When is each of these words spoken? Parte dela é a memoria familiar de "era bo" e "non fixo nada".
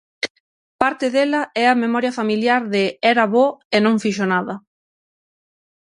Parte 0.81 1.05
dela 1.15 1.41
é 1.63 1.65
a 1.69 1.79
memoria 1.83 2.15
familiar 2.19 2.61
de 2.73 2.83
"era 3.11 3.25
bo" 3.33 3.45
e 3.75 3.77
"non 3.85 4.01
fixo 4.03 4.25
nada". 4.33 4.55